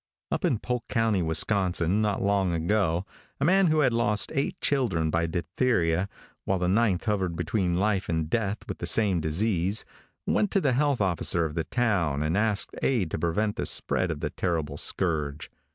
[0.31, 3.05] |UP in Polk county, Wisconsin, not long ago,
[3.39, 6.09] a man who had lost eight children by diphtheria,
[6.43, 9.85] while the ninth hovered between life and death with the same disease,
[10.25, 14.09] went to the health officer of the town and asked aid to prevent the spread
[14.09, 15.51] of the terrible scourge.